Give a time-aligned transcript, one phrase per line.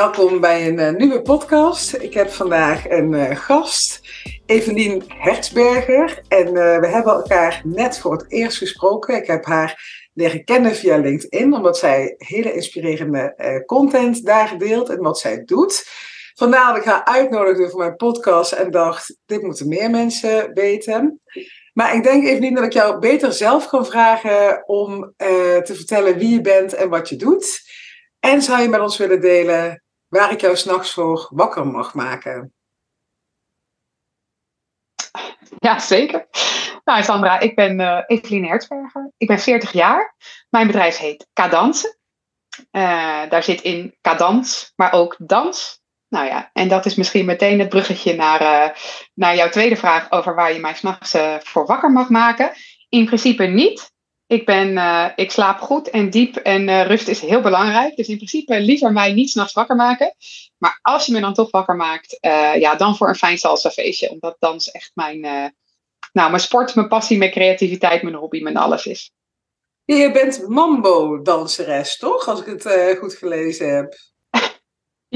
[0.00, 1.94] Welkom bij een uh, nieuwe podcast.
[1.94, 4.00] Ik heb vandaag een uh, gast,
[4.46, 6.22] Evelien Hertzberger.
[6.28, 9.16] En uh, we hebben elkaar net voor het eerst gesproken.
[9.16, 15.00] Ik heb haar leren kennen via LinkedIn, omdat zij hele inspirerende content daar deelt en
[15.00, 15.88] wat zij doet.
[16.34, 21.20] Vandaar dat ik haar uitnodigde voor mijn podcast en dacht, dit moeten meer mensen weten.
[21.72, 26.30] Maar ik denk Evelien dat ik jou beter zelf kan vragen om te vertellen wie
[26.30, 27.60] je bent en wat je doet.
[28.20, 32.54] En zou je met ons willen delen waar ik jou s'nachts voor wakker mag maken?
[35.58, 36.26] Ja, zeker.
[36.84, 39.10] Nou, Sandra, ik ben uh, Eveline Hertzberger.
[39.16, 40.14] Ik ben 40 jaar.
[40.48, 41.98] Mijn bedrijf heet Cadance.
[42.72, 45.80] Uh, daar zit in cadans, maar ook dans.
[46.08, 48.76] Nou ja, en dat is misschien meteen het bruggetje naar, uh,
[49.14, 52.52] naar jouw tweede vraag over waar je mij s'nachts voor wakker mag maken.
[52.88, 53.92] In principe niet.
[54.30, 57.96] Ik, ben, uh, ik slaap goed en diep en uh, rust is heel belangrijk.
[57.96, 60.14] Dus in principe liever mij niet s'nachts wakker maken.
[60.58, 63.70] Maar als je me dan toch wakker maakt, uh, ja, dan voor een fijn salsa
[63.70, 64.10] feestje.
[64.10, 65.20] Omdat dans echt mijn,
[66.12, 69.12] nou, mijn sport, mijn passie, mijn creativiteit, mijn hobby, mijn alles is.
[69.84, 72.28] Je bent mambo-danseres, toch?
[72.28, 73.94] Als ik het goed gelezen heb.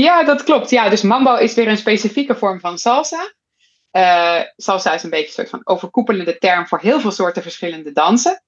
[0.07, 0.71] ja, dat klopt.
[0.71, 3.35] Ja, dus mambo is weer een specifieke vorm van salsa.
[4.57, 8.43] salsa is een beetje een soort van overkoepelende term voor heel veel soorten verschillende dansen.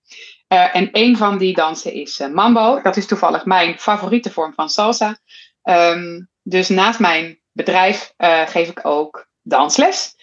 [0.48, 2.80] Uh, en een van die dansen is uh, mambo.
[2.82, 5.18] Dat is toevallig mijn favoriete vorm van salsa.
[5.62, 10.16] Um, dus naast mijn bedrijf uh, geef ik ook dansles.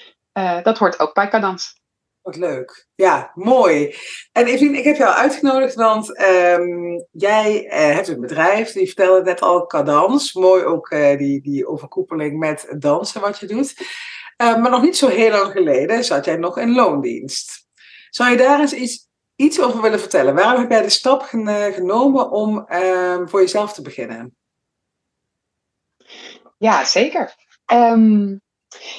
[0.63, 1.81] dat hoort ook bij Cadans.
[2.21, 2.87] Wat leuk.
[2.95, 3.95] Ja, mooi.
[4.31, 9.41] En Evelien, ik heb jou uitgenodigd, want um, jij hebt een bedrijf, die vertelde net
[9.41, 10.33] al Cadans.
[10.33, 13.73] Mooi ook die, die overkoepeling met dansen wat je doet.
[14.37, 17.67] maar nog niet zo heel lang geleden zat jij nog in loondienst.
[18.09, 20.35] Zou je daar eens iets iets over willen vertellen.
[20.35, 24.35] Waarom heb jij de stap genomen om uh, voor jezelf te beginnen?
[26.57, 27.35] Ja, zeker.
[27.73, 28.41] Um,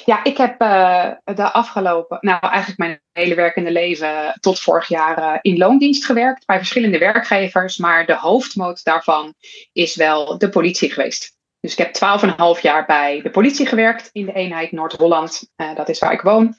[0.05, 5.19] ja, ik heb uh, de afgelopen, nou eigenlijk mijn hele werkende leven tot vorig jaar
[5.19, 9.33] uh, in loondienst gewerkt bij verschillende werkgevers, maar de hoofdmoot daarvan
[9.73, 11.33] is wel de politie geweest.
[11.59, 12.19] Dus ik heb
[12.57, 15.49] 12,5 jaar bij de politie gewerkt in de eenheid Noord-Holland.
[15.57, 16.55] Uh, dat is waar ik woon.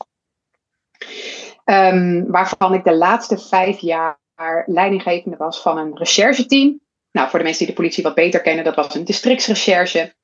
[1.70, 4.18] Um, waarvan ik de laatste vijf jaar
[4.66, 6.80] leidinggevende was van een rechercheteam.
[7.10, 10.14] Nou, voor de mensen die de politie wat beter kennen, dat was een districtsrecherche.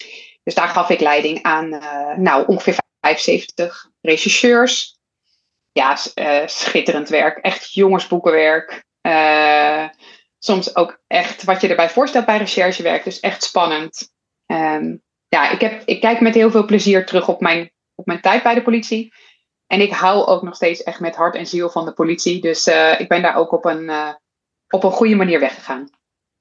[0.43, 4.99] Dus daar gaf ik leiding aan uh, nou, ongeveer 75 rechercheurs.
[5.73, 7.39] Ja, uh, schitterend werk.
[7.39, 8.85] Echt jongensboekenwerk.
[9.07, 9.89] Uh,
[10.39, 13.05] soms ook echt wat je erbij voorstelt bij recherchewerk.
[13.05, 14.13] Dus echt spannend.
[14.47, 18.21] Um, ja, ik, heb, ik kijk met heel veel plezier terug op mijn, op mijn
[18.21, 19.13] tijd bij de politie.
[19.73, 22.41] En ik hou ook nog steeds echt met hart en ziel van de politie.
[22.41, 24.15] Dus uh, ik ben daar ook op een, uh,
[24.69, 25.91] op een goede manier weggegaan.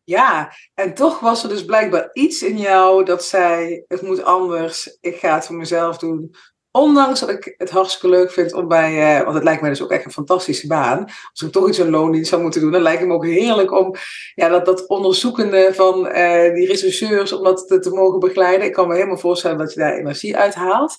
[0.03, 4.97] Ja, en toch was er dus blijkbaar iets in jou dat zei: het moet anders,
[5.01, 6.35] ik ga het voor mezelf doen.
[6.71, 9.81] Ondanks dat ik het hartstikke leuk vind om bij, uh, want het lijkt mij dus
[9.81, 11.05] ook echt een fantastische baan.
[11.05, 13.71] Als ik toch iets een loondienst zou moeten doen, dan lijkt het me ook heerlijk
[13.71, 13.95] om
[14.35, 16.03] ja, dat, dat onderzoekende van
[16.53, 18.67] die rechercheurs, om dat te, te mogen begeleiden.
[18.67, 20.97] Ik kan me helemaal voorstellen dat je daar energie uit haalt.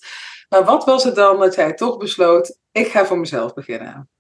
[0.52, 4.10] Maar wat was het dan dat jij toch besloot, ik ga voor mezelf beginnen?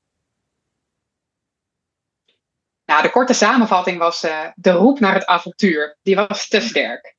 [2.84, 5.98] Nou, de korte samenvatting was uh, de roep naar het avontuur.
[6.02, 7.14] Die was te sterk.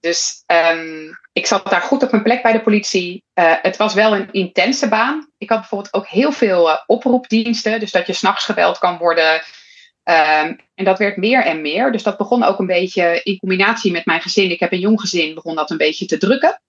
[0.00, 3.24] Dus um, ik zat daar goed op mijn plek bij de politie.
[3.34, 5.30] Uh, het was wel een intense baan.
[5.38, 7.80] Ik had bijvoorbeeld ook heel veel uh, oproepdiensten.
[7.80, 9.34] Dus dat je s'nachts gebeld kan worden.
[9.34, 11.92] Um, en dat werd meer en meer.
[11.92, 14.50] Dus dat begon ook een beetje in combinatie met mijn gezin.
[14.50, 16.60] Ik heb een jong gezin, begon dat een beetje te drukken.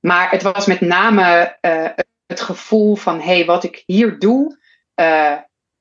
[0.00, 1.88] Maar het was met name uh,
[2.26, 4.58] het gevoel van: hé, hey, wat ik hier doe,
[4.94, 5.36] uh,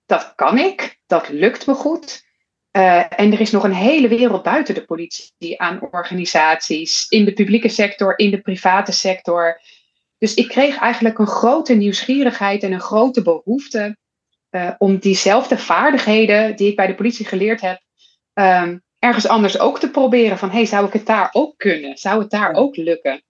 [0.06, 2.24] dat kan ik, dat lukt me goed.
[2.72, 7.34] Uh, en er is nog een hele wereld buiten de politie aan organisaties, in de
[7.34, 9.62] publieke sector, in de private sector.
[10.18, 13.98] Dus ik kreeg eigenlijk een grote nieuwsgierigheid en een grote behoefte
[14.78, 17.82] om diezelfde vaardigheden die ik bij de politie geleerd heb,
[18.34, 20.38] um, ergens anders ook te proberen.
[20.38, 21.98] Van hey, zou ik het daar ook kunnen?
[21.98, 23.24] Zou het daar ook lukken?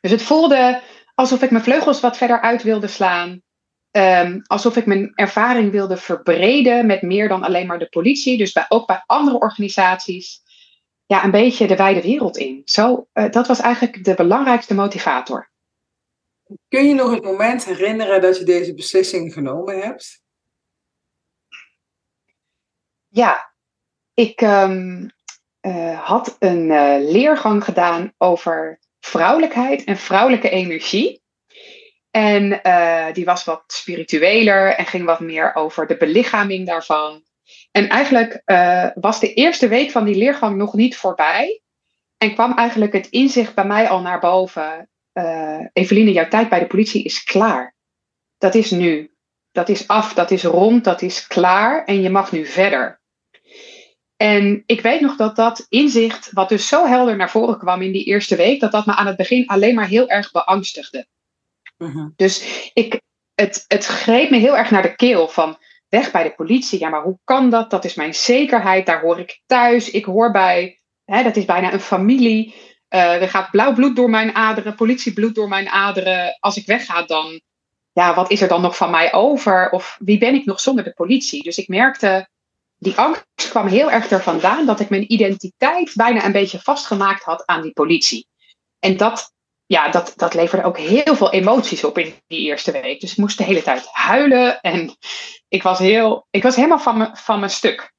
[0.00, 0.82] Dus het voelde
[1.14, 3.42] alsof ik mijn vleugels wat verder uit wilde slaan.
[3.90, 8.38] Um, alsof ik mijn ervaring wilde verbreden met meer dan alleen maar de politie.
[8.38, 10.42] Dus bij, ook bij andere organisaties.
[11.06, 12.62] Ja, een beetje de wijde wereld in.
[12.64, 15.50] Zo, uh, dat was eigenlijk de belangrijkste motivator.
[16.68, 20.22] Kun je nog het moment herinneren dat je deze beslissing genomen hebt?
[23.08, 23.54] Ja,
[24.14, 25.10] ik um,
[25.60, 31.22] uh, had een uh, leergang gedaan over vrouwelijkheid en vrouwelijke energie.
[32.10, 37.24] En uh, die was wat spiritueler en ging wat meer over de belichaming daarvan.
[37.70, 41.62] En eigenlijk uh, was de eerste week van die leergang nog niet voorbij.
[42.16, 44.88] en kwam eigenlijk het inzicht bij mij al naar boven.
[45.14, 47.76] Uh, Eveline, jouw tijd bij de politie is klaar.
[48.38, 49.14] Dat is nu.
[49.52, 52.99] Dat is af, dat is rond, dat is klaar en je mag nu verder.
[54.20, 57.92] En ik weet nog dat dat inzicht, wat dus zo helder naar voren kwam in
[57.92, 61.06] die eerste week, dat dat me aan het begin alleen maar heel erg beangstigde.
[61.76, 62.08] Mhm.
[62.16, 63.00] Dus ik,
[63.34, 65.58] het, het greep me heel erg naar de keel van
[65.88, 66.78] weg bij de politie.
[66.78, 67.70] Ja, maar hoe kan dat?
[67.70, 69.90] Dat is mijn zekerheid, daar hoor ik thuis.
[69.90, 72.54] Ik hoor bij, hè, dat is bijna een familie.
[72.94, 76.36] Uh, er gaat blauw bloed door mijn aderen, politiebloed door mijn aderen.
[76.40, 77.40] Als ik wegga, dan,
[77.92, 79.70] ja, wat is er dan nog van mij over?
[79.70, 81.42] Of wie ben ik nog zonder de politie?
[81.42, 82.28] Dus ik merkte,
[82.80, 87.22] die angst kwam heel erg er vandaan dat ik mijn identiteit bijna een beetje vastgemaakt
[87.22, 88.26] had aan die politie.
[88.78, 89.32] En dat
[89.70, 93.00] ja, dat, dat leverde ook heel veel emoties op in die eerste week.
[93.00, 94.96] Dus ik moest de hele tijd huilen en
[95.48, 97.92] ik was, heel, ik was helemaal van, me, van mijn stuk.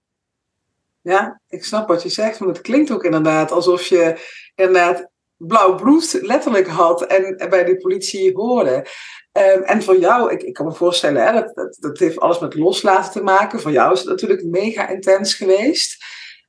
[1.02, 4.20] Ja, ik snap wat je zegt, want het klinkt ook inderdaad alsof je
[4.56, 8.88] inderdaad blauw bloed letterlijk had en bij de politie hoorde.
[9.34, 12.40] Um, en voor jou, ik, ik kan me voorstellen, hè, dat, dat, dat heeft alles
[12.40, 13.60] met loslaten te maken.
[13.60, 16.06] Voor jou is het natuurlijk mega intens geweest.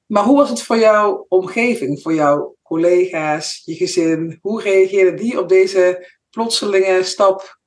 [0.06, 4.38] Maar hoe was het voor jouw omgeving, voor jouw collega's, je gezin?
[4.40, 7.60] Hoe reageerden die op deze plotselinge stap?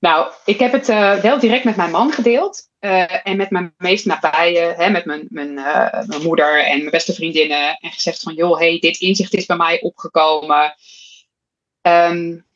[0.00, 2.68] Nou, ik heb het uh, wel direct met mijn man gedeeld.
[2.80, 6.90] Uh, en met mijn meest nabije, hè, met mijn, mijn, uh, mijn moeder en mijn
[6.90, 7.78] beste vriendinnen.
[7.80, 10.74] En gezegd van, joh, hey, dit inzicht is bij mij opgekomen.
[11.82, 12.50] Um,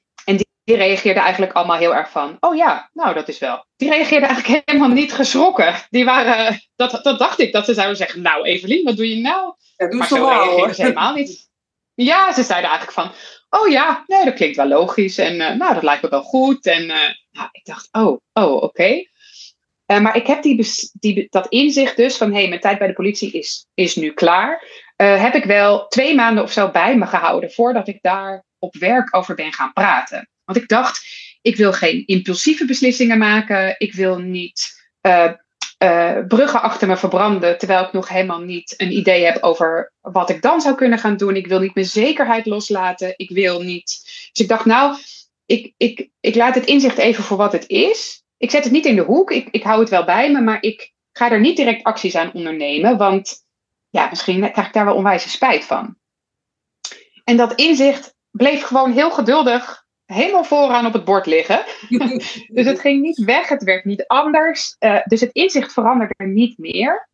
[0.66, 3.66] die reageerden eigenlijk allemaal heel erg van, oh ja, nou dat is wel.
[3.76, 5.74] Die reageerden eigenlijk helemaal niet geschrokken.
[5.90, 9.20] Die waren, dat, dat dacht ik, dat ze zouden zeggen, nou Evelien, wat doe je
[9.20, 9.54] nou?
[9.76, 11.48] Ja, doe maar zo reageerden ze helemaal niet.
[11.94, 13.12] Ja, ze zeiden eigenlijk van,
[13.60, 16.66] oh ja, nee, dat klinkt wel logisch en uh, nou, dat lijkt me wel goed.
[16.66, 16.96] En uh,
[17.30, 18.64] nou, ik dacht, oh, oh, oké.
[18.64, 19.10] Okay.
[19.86, 22.86] Uh, maar ik heb die, die, dat inzicht dus van, hé, hey, mijn tijd bij
[22.86, 24.62] de politie is, is nu klaar.
[24.96, 29.16] heb ik wel twee maanden of zo bij me gehouden voordat ik daar op werk
[29.16, 30.28] over ben gaan praten.
[30.46, 31.00] Want ik dacht,
[31.42, 33.74] ik wil geen impulsieve beslissingen maken.
[33.78, 35.32] Ik wil niet uh,
[35.84, 40.30] uh, bruggen achter me verbranden, terwijl ik nog helemaal niet een idee heb over wat
[40.30, 41.36] ik dan zou kunnen gaan doen.
[41.36, 43.14] Ik wil niet mijn zekerheid loslaten.
[43.16, 44.00] Ik wil niet.
[44.32, 44.96] Dus ik dacht, nou,
[45.46, 48.24] ik, ik, ik laat het inzicht even voor wat het is.
[48.36, 49.30] Ik zet het niet in de hoek.
[49.30, 52.32] Ik, ik hou het wel bij me, maar ik ga er niet direct acties aan
[52.32, 52.96] ondernemen.
[52.96, 53.44] Want
[53.90, 55.96] ja, misschien krijg ik daar wel onwijze spijt van.
[57.24, 61.64] En dat inzicht bleef gewoon heel geduldig helemaal vooraan op het bord liggen.
[62.56, 64.76] dus het ging niet weg, het werd niet anders.
[64.80, 67.08] Uh, dus het inzicht veranderde niet meer.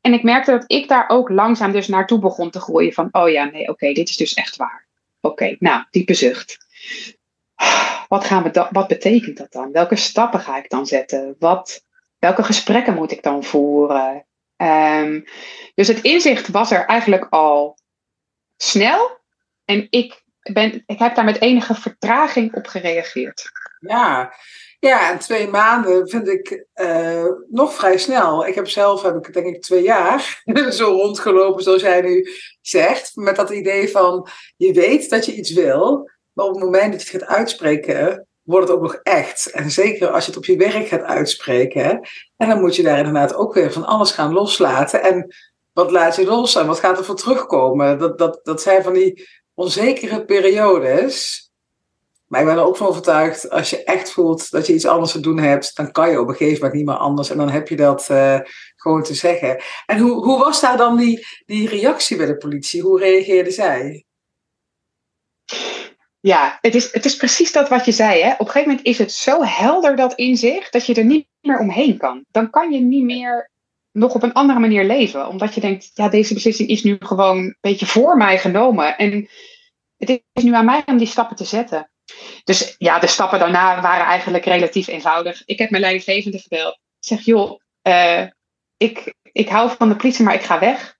[0.00, 3.28] En ik merkte dat ik daar ook langzaam dus naartoe begon te groeien van, oh
[3.28, 4.88] ja, nee, oké, dit is dus echt waar.
[5.20, 6.58] Oké, nou, diepe zucht.
[8.08, 9.72] Wat, gaan we da- wat betekent dat dan?
[9.72, 11.36] Welke stappen ga ik dan zetten?
[11.38, 11.84] Wat,
[12.18, 14.26] welke gesprekken moet ik dan voeren?
[14.56, 15.24] Um,
[15.74, 17.78] dus het inzicht was er eigenlijk al
[18.56, 19.20] snel.
[19.64, 23.50] En ik ben, ik heb daar met enige vertraging op gereageerd.
[23.78, 24.34] Ja,
[24.78, 28.46] ja en twee maanden vind ik uh, nog vrij snel.
[28.46, 32.28] Ik heb zelf, heb ik denk ik twee jaar zo rondgelopen zoals jij nu
[32.60, 33.16] zegt.
[33.16, 37.02] Met dat idee van, je weet dat je iets wil, maar op het moment dat
[37.02, 39.50] je het gaat uitspreken, wordt het ook nog echt.
[39.50, 42.08] En zeker als je het op je werk gaat uitspreken.
[42.36, 45.02] En dan moet je daar inderdaad ook weer van alles gaan loslaten.
[45.02, 45.34] En
[45.72, 47.98] wat laat je los en wat gaat er voor terugkomen?
[47.98, 51.46] Dat, dat, dat zijn van die onzekere periodes.
[52.26, 55.12] Maar ik ben er ook van overtuigd, als je echt voelt dat je iets anders
[55.12, 57.30] te doen hebt, dan kan je op een gegeven moment niet meer anders.
[57.30, 58.38] En dan heb je dat uh,
[58.76, 59.62] gewoon te zeggen.
[59.86, 62.82] En hoe, hoe was daar dan die, die reactie bij de politie?
[62.82, 64.04] Hoe reageerde zij?
[66.20, 68.22] Ja, het is, het is precies dat wat je zei.
[68.22, 68.32] Hè?
[68.32, 71.58] Op een gegeven moment is het zo helder dat inzicht dat je er niet meer
[71.58, 72.24] omheen kan.
[72.30, 73.50] Dan kan je niet meer
[73.92, 75.28] nog op een andere manier leven.
[75.28, 78.96] Omdat je denkt, ja, deze beslissing is nu gewoon een beetje voor mij genomen.
[78.96, 79.28] En
[79.96, 81.90] het is nu aan mij om die stappen te zetten.
[82.44, 85.42] Dus ja, de stappen daarna waren eigenlijk relatief eenvoudig.
[85.44, 86.74] Ik heb mijn leidinggevende gebeld.
[86.74, 88.26] Ik zeg, joh, uh,
[88.76, 90.96] ik, ik hou van de politie, maar ik ga weg.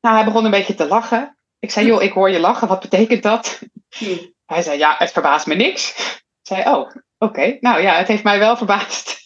[0.00, 1.38] Nou, hij begon een beetje te lachen.
[1.58, 2.68] Ik zei, joh, ik hoor je lachen.
[2.68, 3.60] Wat betekent dat?
[3.96, 4.34] Hmm.
[4.46, 5.94] Hij zei, ja, het verbaast me niks.
[6.46, 7.56] Ik zei, oh, oké.
[7.60, 9.24] Nou ja, het heeft mij wel verbaasd.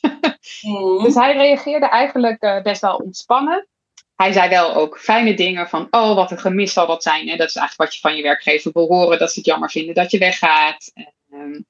[0.60, 1.02] Hmm.
[1.02, 3.68] Dus hij reageerde eigenlijk uh, best wel ontspannen.
[4.16, 7.28] Hij zei wel ook fijne dingen van, oh, wat een gemis zal dat zijn.
[7.28, 9.70] En dat is eigenlijk wat je van je werkgever wil horen, dat ze het jammer
[9.70, 10.92] vinden dat je weggaat.
[11.32, 11.66] Um,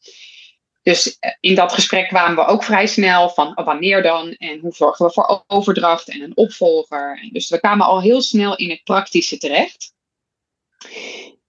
[0.83, 4.59] dus eh, in dat gesprek kwamen we ook vrij snel van oh, wanneer dan en
[4.59, 7.29] hoe zorgen we voor overdracht en een opvolger.
[7.33, 9.93] Dus we kwamen al heel snel in het praktische terecht.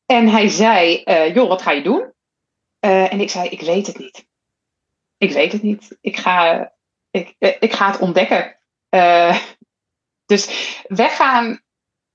[0.05, 2.13] En hij zei, uh, joh, wat ga je doen?
[2.85, 4.25] Uh, en ik zei, ik weet het niet.
[5.17, 5.97] Ik weet het niet.
[6.01, 6.71] Ik ga,
[7.11, 8.57] ik, ik ga het ontdekken.
[8.89, 9.37] Uh,
[10.25, 11.61] dus weggaan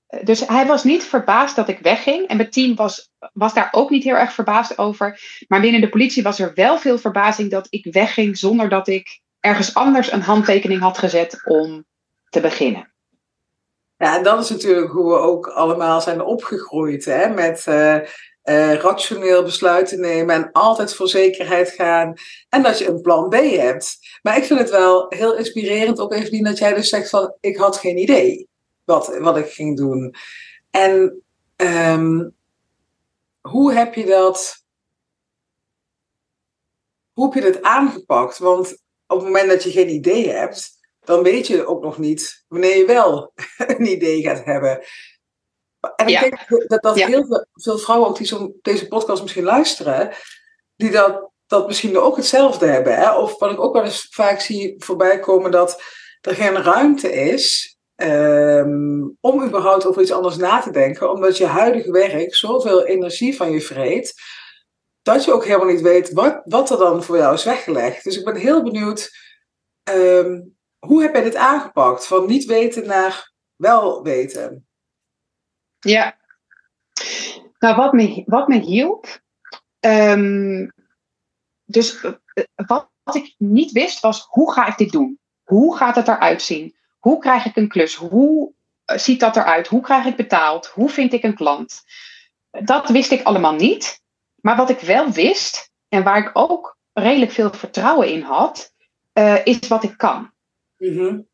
[0.07, 2.27] dus hij was niet verbaasd dat ik wegging.
[2.27, 5.19] En mijn team was, was daar ook niet heel erg verbaasd over.
[5.47, 9.21] Maar binnen de politie was er wel veel verbazing dat ik wegging zonder dat ik
[9.39, 11.85] ergens anders een handtekening had gezet om
[12.29, 12.93] te beginnen.
[13.97, 17.05] Ja, en dat is natuurlijk hoe we ook allemaal zijn opgegroeid.
[17.05, 17.29] Hè?
[17.29, 17.63] Met
[18.73, 22.13] rationeel besluiten nemen en altijd voor zekerheid gaan.
[22.49, 23.97] En dat je een plan B hebt.
[24.21, 27.57] Maar ik vind het wel heel inspirerend, ook even dat jij dus zegt van ik
[27.57, 28.47] had geen idee
[28.83, 30.15] wat, wat ik ging doen.
[30.71, 31.21] En
[31.55, 32.35] um,
[33.41, 34.65] hoe heb je dat.
[37.13, 38.37] Hoe heb je dat aangepakt?
[38.37, 38.77] Want
[39.07, 42.77] op het moment dat je geen idee hebt, dan weet je ook nog niet wanneer
[42.77, 43.33] je wel
[43.77, 44.83] een idee gaat hebben.
[45.95, 49.43] En ik denk dat, dat heel veel, veel, vrouwen ook die zo deze podcast misschien
[49.43, 50.11] luisteren,
[50.75, 52.95] die dat, dat misschien ook hetzelfde hebben.
[52.95, 53.15] Hè?
[53.15, 55.81] Of wat ik ook wel eens vaak zie voorbij komen, dat
[56.21, 61.45] er geen ruimte is Um, om überhaupt over iets anders na te denken, omdat je
[61.45, 64.13] huidige werk zoveel energie van je vreet,
[65.01, 68.03] dat je ook helemaal niet weet wat, wat er dan voor jou is weggelegd.
[68.03, 69.11] Dus ik ben heel benieuwd,
[69.89, 72.07] um, hoe heb jij dit aangepakt?
[72.07, 74.66] Van niet weten naar wel weten.
[75.79, 76.17] Ja,
[77.59, 79.21] nou wat me, wat me hielp,
[79.79, 80.71] um,
[81.65, 82.11] dus uh,
[82.67, 85.19] wat ik niet wist was, hoe ga ik dit doen?
[85.43, 86.75] Hoe gaat het eruit zien?
[86.99, 87.95] Hoe krijg ik een klus?
[87.95, 88.53] Hoe
[88.85, 89.67] eh, ziet dat eruit?
[89.67, 90.67] Hoe krijg ik betaald?
[90.67, 91.83] Hoe vind ik een klant?
[92.51, 94.01] Dat wist ik allemaal niet.
[94.35, 98.73] Maar wat ik wel wist, en waar ik ook redelijk veel vertrouwen in had,
[99.13, 100.31] uh, is wat ik kan.
[100.77, 101.27] Mm-hmm.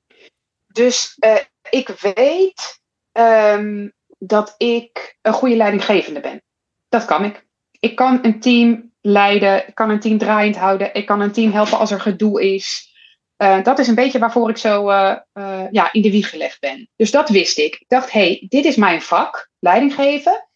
[0.68, 1.38] Dus uh,
[1.70, 2.82] ik weet
[3.12, 3.94] um,
[4.28, 6.42] dat ik een goede leidinggevende ben.
[6.90, 7.46] Dat kan ik.
[7.80, 11.52] Ik kan een team leiden, ik kan een team draaiend houden, ik kan een team
[11.52, 12.92] helpen als er gedoe is.
[13.38, 16.60] Uh, dat is een beetje waarvoor ik zo uh, uh, ja, in de wieg gelegd
[16.60, 16.90] ben.
[16.96, 17.74] Dus dat wist ik.
[17.76, 20.48] Ik dacht, hé, hey, dit is mijn vak, leiding geven.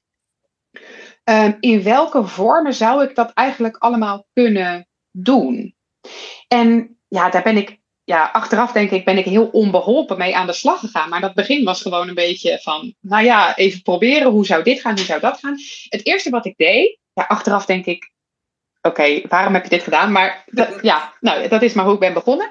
[1.23, 5.75] Ehm, in welke vormen zou ik dat eigenlijk allemaal kunnen doen?
[6.47, 10.47] En ja, daar ben ik, ja, achteraf denk ik, ben ik heel onbeholpen mee aan
[10.47, 11.09] de slag gegaan.
[11.09, 14.81] Maar dat begin was gewoon een beetje van, nou ja, even proberen, hoe zou dit
[14.81, 15.55] gaan, hoe zou dat gaan?
[15.89, 18.11] Het eerste wat ik deed, ja, achteraf denk ik,
[18.81, 20.11] oké, waarom heb je dit gedaan?
[20.11, 20.45] Maar
[20.81, 22.49] ja, nou, dat is maar hoe ik ben begonnen.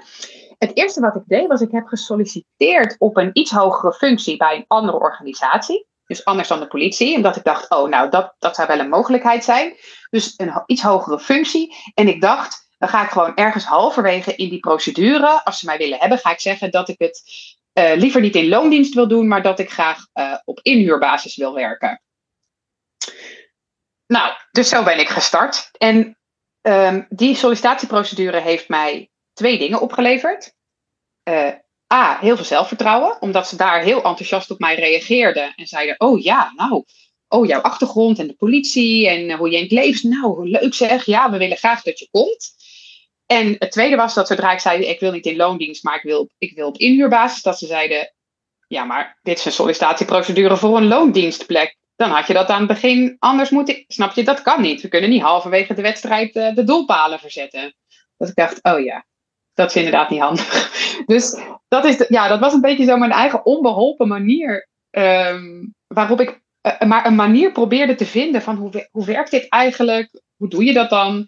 [0.58, 4.56] Het eerste wat ik deed was, ik heb gesolliciteerd op een iets hogere functie bij
[4.56, 5.86] een andere organisatie.
[6.06, 7.16] Dus anders dan de politie.
[7.16, 9.74] Omdat ik dacht, oh, nou, dat, dat zou wel een mogelijkheid zijn.
[10.10, 11.74] Dus een iets hogere functie.
[11.94, 15.78] En ik dacht, dan ga ik gewoon ergens halverwege in die procedure, als ze mij
[15.78, 17.22] willen hebben, ga ik zeggen dat ik het
[17.78, 21.54] uh, liever niet in loondienst wil doen, maar dat ik graag uh, op inhuurbasis wil
[21.54, 22.00] werken.
[24.06, 25.70] Nou, dus zo ben ik gestart.
[25.78, 26.18] En
[26.62, 30.54] um, die sollicitatieprocedure heeft mij twee dingen opgeleverd.
[31.28, 31.52] Uh,
[31.94, 36.22] A, heel veel zelfvertrouwen, omdat ze daar heel enthousiast op mij reageerden en zeiden: Oh
[36.22, 36.84] ja, nou,
[37.28, 40.10] oh jouw achtergrond en de politie en hoe je in het leven.
[40.10, 42.54] Nou, leuk zeg, ja, we willen graag dat je komt.
[43.26, 46.02] En het tweede was dat zodra ik zei: Ik wil niet in loondienst, maar ik
[46.02, 48.14] wil, ik wil op inhuurbasis, dat ze zeiden:
[48.66, 52.68] Ja, maar dit is een sollicitatieprocedure voor een loondienstplek dan had je dat aan het
[52.68, 53.84] begin anders moeten.
[53.88, 54.80] Snap je, dat kan niet.
[54.80, 57.74] We kunnen niet halverwege de wedstrijd uh, de doelpalen verzetten.
[58.16, 59.04] Dat ik dacht, oh ja,
[59.54, 60.74] dat is inderdaad niet handig.
[61.06, 64.68] Dus dat, is ja, dat was een beetje zo mijn eigen onbeholpen manier.
[64.90, 69.48] Um, waarop ik uh, maar een manier probeerde te vinden van hoe, hoe werkt dit
[69.48, 70.22] eigenlijk?
[70.36, 71.26] Hoe doe je dat dan?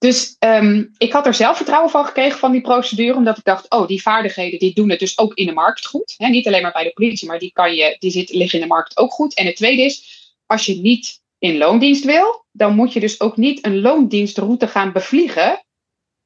[0.00, 3.86] Dus um, ik had er zelfvertrouwen van gekregen van die procedure, omdat ik dacht, oh,
[3.86, 6.14] die vaardigheden die doen het dus ook in de markt goed.
[6.16, 8.64] He, niet alleen maar bij de politie, maar die, kan je, die zit, liggen in
[8.64, 9.34] de markt ook goed.
[9.34, 10.04] En het tweede is,
[10.46, 14.92] als je niet in loondienst wil, dan moet je dus ook niet een loondienstroute gaan
[14.92, 15.64] bevliegen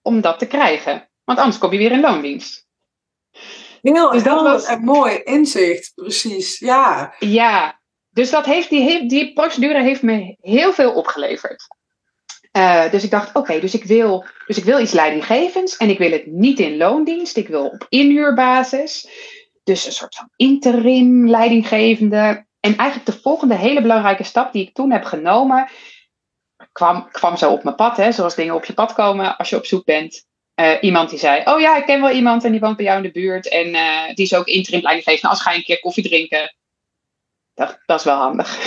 [0.03, 1.09] om dat te krijgen.
[1.25, 2.67] Want anders kom je weer in loondienst.
[3.83, 6.59] Heel, dus dat was een mooi inzicht, precies.
[6.59, 11.67] Ja, ja dus dat heeft, die, die procedure heeft me heel veel opgeleverd.
[12.57, 15.99] Uh, dus ik dacht, oké, dus, ik wil, dus ik wil iets leidinggevends en ik
[15.99, 19.09] wil het niet in loondienst, ik wil op inhuurbasis.
[19.65, 22.47] Dus een soort van interim leidinggevende.
[22.61, 25.69] En eigenlijk de volgende hele belangrijke stap die ik toen heb genomen,
[26.73, 29.57] kwam, kwam zo op mijn pad, hè, zoals dingen op je pad komen als je
[29.57, 30.27] op zoek bent.
[30.61, 32.97] Uh, iemand die zei, oh ja, ik ken wel iemand en die woont bij jou
[32.97, 35.29] in de buurt en uh, die is ook interim leidinggevende.
[35.29, 36.55] Als ga je een keer koffie drinken,
[37.55, 38.59] dat, dat is wel handig.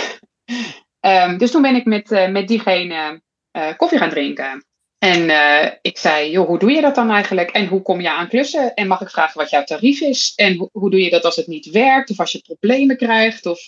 [1.00, 4.62] um, dus toen ben ik met, met diegene uh, koffie gaan drinken.
[4.98, 7.50] En uh, ik zei, joh, hoe doe je dat dan eigenlijk?
[7.50, 8.74] En hoe kom je aan klussen?
[8.74, 10.32] En mag ik vragen wat jouw tarief is?
[10.36, 12.10] En ho hoe doe je dat als het niet werkt?
[12.10, 13.46] Of als je problemen krijgt?
[13.46, 13.60] Of,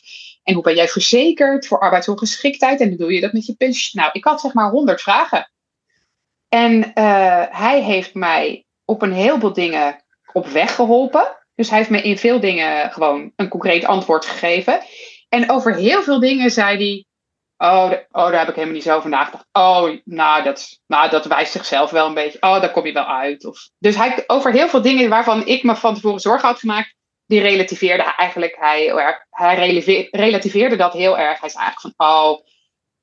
[0.42, 2.80] en hoe ben jij verzekerd voor arbeidsongeschiktheid?
[2.80, 4.02] En hoe doe je dat met je pensioen?
[4.02, 5.50] Nou, ik had zeg maar honderd vragen.
[6.48, 11.36] En uh, hij heeft mij op een heleboel dingen op weg geholpen.
[11.54, 14.80] Dus hij heeft me in veel dingen gewoon een concreet antwoord gegeven.
[15.28, 17.04] En over heel veel dingen zei hij.
[17.62, 19.46] Oh, oh, daar heb ik helemaal niet zo over nagedacht.
[19.52, 22.42] Oh, nou dat, nou, dat wijst zichzelf wel een beetje.
[22.42, 23.44] Oh, daar kom je wel uit.
[23.44, 26.94] Of, dus hij, over heel veel dingen waarvan ik me van tevoren zorgen had gemaakt,
[27.26, 28.56] die relativeerde hij eigenlijk.
[28.58, 28.92] Hij,
[29.30, 31.40] hij relativeerde dat heel erg.
[31.40, 32.46] Hij zei eigenlijk van, oh,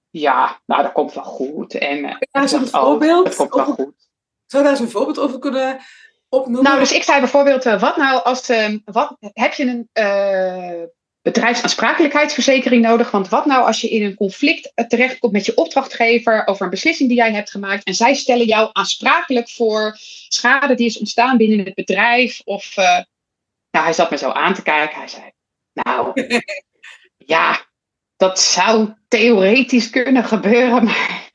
[0.09, 1.73] ja, nou, dat komt wel goed.
[1.73, 3.25] En, ja, een oh, voorbeeld?
[3.25, 4.07] dat komt wel goed.
[4.45, 5.79] Zou daar eens een voorbeeld over kunnen
[6.29, 6.63] opnoemen?
[6.63, 10.83] Nou, dus ik zei bijvoorbeeld, uh, wat nou als, uh, wat, heb je een uh,
[11.27, 13.11] bedrijfsaansprakelijkheidsverzekering nodig?
[13.11, 17.09] Want wat nou als je in een conflict terechtkomt met je opdrachtgever over een beslissing
[17.09, 21.65] die jij hebt gemaakt en zij stellen jou aansprakelijk voor schade die is ontstaan binnen
[21.65, 22.41] het bedrijf?
[22.43, 24.97] Of, nou, hij zat me zo aan te kijken.
[24.97, 25.31] Hij zei,
[25.73, 26.27] nou,
[27.33, 27.65] ja,
[28.17, 31.31] dat zou theoretisch kunnen gebeuren, maar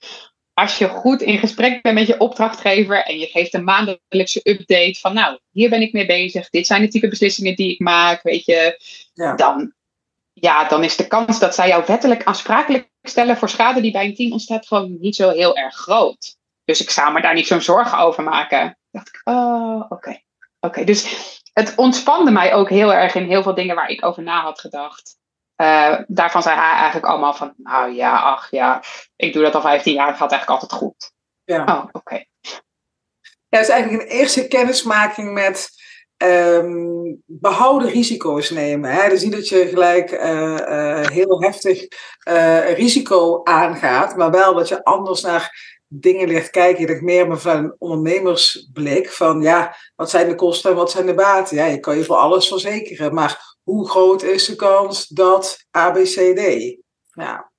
[0.54, 4.98] als je goed in gesprek bent met je opdrachtgever en je geeft een maandelijkse update
[5.00, 8.22] van nou, hier ben ik mee bezig, dit zijn de type beslissingen die ik maak,
[8.22, 8.80] weet je,
[9.14, 9.34] ja.
[9.34, 9.74] dan,
[10.32, 14.04] ja, dan is de kans dat zij jou wettelijk aansprakelijk stellen voor schade die bij
[14.04, 16.36] een team ontstaat gewoon niet zo heel erg groot.
[16.64, 18.78] Dus ik zou me daar niet zo'n zorgen over maken.
[18.90, 20.20] dacht ik, oh, oké.
[20.60, 24.22] Oké, dus het ontspande mij ook heel erg in heel veel dingen waar ik over
[24.22, 25.16] na had gedacht.
[25.56, 28.82] Uh, daarvan zei hij eigenlijk allemaal van, nou ja, ach ja,
[29.16, 31.12] ik doe dat al 15 jaar, het gaat eigenlijk altijd goed.
[31.44, 31.64] Ja.
[31.64, 32.24] Oh, oké.
[33.48, 35.70] Ja, is eigenlijk een eerste kennismaking met
[36.24, 38.90] um, behouden risico's nemen.
[38.90, 39.08] Hè?
[39.08, 41.86] Dus niet dat je gelijk uh, uh, heel heftig
[42.74, 46.86] risico aangaat, maar wel dat je anders naar dingen ligt kijken.
[46.86, 51.06] Je meer maar van een ondernemersblik van ja, wat zijn de kosten en wat zijn
[51.06, 51.56] de baten?
[51.56, 56.76] Ja, je kan je voor alles verzekeren, maar hoe groot is de kans dat ABCD?
[57.12, 57.50] Ja.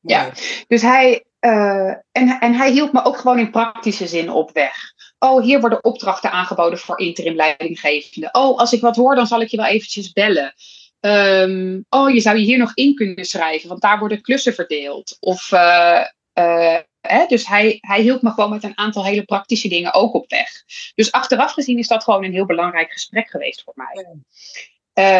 [0.00, 0.32] Ja,
[0.66, 4.92] dus hij, en, en hij hielp me ook gewoon in praktische zin op weg.
[5.22, 8.28] Oh, hier worden opdrachten aangeboden voor interim leidinggevende.
[8.32, 10.54] Oh, als ik wat hoor, dan zal ik je wel eventjes bellen.
[11.00, 15.16] Um, oh, je zou je hier nog in kunnen schrijven, want daar worden klussen verdeeld.
[15.20, 16.04] Of, uh,
[16.34, 20.14] uh, hè, dus hij, hij hielp me gewoon met een aantal hele praktische dingen ook
[20.14, 20.50] op weg.
[20.94, 24.06] Dus achteraf gezien is dat gewoon een heel belangrijk gesprek geweest voor mij.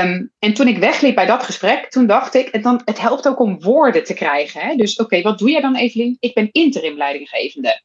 [0.05, 3.29] Um, en toen ik wegliep bij dat gesprek, toen dacht ik, het, dan, het helpt
[3.29, 4.61] ook om woorden te krijgen.
[4.61, 4.75] Hè?
[4.75, 6.17] Dus oké, wat doe jij dan Evelien?
[6.21, 7.83] Ik ben interim leidinggevende.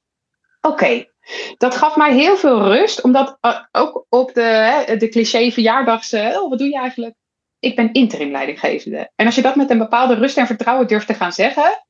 [0.66, 1.06] Oké,
[1.58, 6.50] dat gaf mij heel veel rust, omdat uh, ook op de, de cliché verjaardagse, oh,
[6.50, 7.16] wat doe je eigenlijk?
[7.60, 9.12] Ik ben interim leidinggevende.
[9.16, 11.86] En als je dat met een bepaalde rust en vertrouwen durft te gaan zeggen,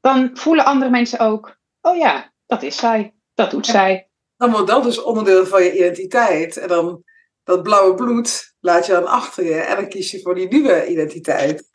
[0.00, 4.08] dan voelen andere mensen ook, oh ja, dat is zij, dat doet zij.
[4.36, 6.56] Dan wordt dat dus onderdeel van je identiteit.
[6.56, 7.02] En dan
[7.44, 10.86] dat blauwe bloed laat je dan achter je en dan kies je voor die nieuwe
[10.86, 11.70] identiteit.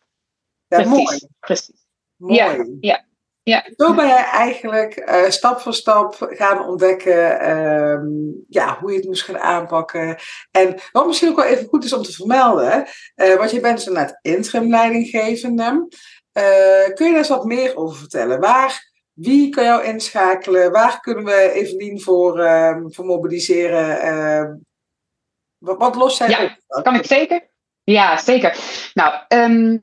[0.67, 1.19] Ja, precies, mooi.
[1.39, 1.85] Precies.
[2.15, 2.35] Mooi.
[2.35, 3.05] Ja, ja,
[3.43, 3.65] ja.
[3.75, 9.05] Zo ben jij eigenlijk uh, stap voor stap gaan ontdekken um, ja, hoe je het
[9.05, 10.17] moest gaan aanpakken.
[10.51, 13.81] En wat misschien ook wel even goed is om te vermelden, uh, want je bent
[13.81, 15.87] zo net interim leidinggevende.
[16.33, 18.39] Uh, kun je daar eens wat meer over vertellen?
[18.39, 20.71] Waar, wie kan jou inschakelen?
[20.71, 24.05] Waar kunnen we Evelien voor, uh, voor mobiliseren?
[24.13, 24.51] Uh,
[25.57, 26.83] wat, wat lost zij ja, op?
[26.83, 27.51] Kan ik zeker?
[27.83, 28.57] Ja, zeker.
[28.93, 29.81] Nou, um,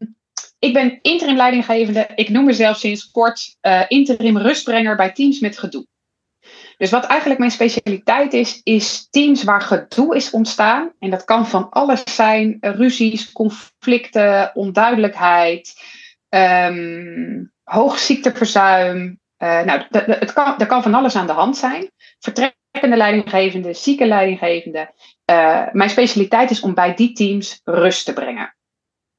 [0.61, 2.09] ik ben interim leidinggevende.
[2.15, 5.87] Ik noem mezelf sinds kort uh, interim rustbrenger bij teams met gedoe.
[6.77, 10.93] Dus wat eigenlijk mijn specialiteit is, is teams waar gedoe is ontstaan.
[10.99, 15.81] En dat kan van alles zijn: ruzies, conflicten, onduidelijkheid
[16.29, 19.21] um, hoog ziekteverzuim.
[19.39, 21.91] Uh, nou, het kan, er kan van alles aan de hand zijn.
[22.19, 24.95] Vertrekkende leidinggevende, zieke leidinggevende.
[25.31, 28.55] Uh, mijn specialiteit is om bij die teams rust te brengen.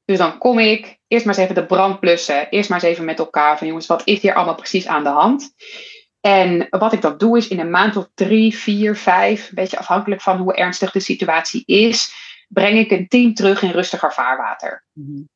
[0.04, 2.48] Dus dan kom ik eerst maar eens even de brand blussen.
[2.48, 5.10] Eerst maar eens even met elkaar van jongens, wat is hier allemaal precies aan de
[5.10, 5.54] hand?
[6.20, 9.78] En wat ik dan doe is in een maand of drie, vier, vijf, een beetje
[9.78, 12.14] afhankelijk van hoe ernstig de situatie is,
[12.48, 14.84] breng ik een team terug in rustiger vaarwater.
[14.92, 15.30] Mm